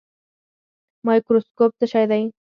[1.05, 2.23] مایکروسکوپ څه شی دی؟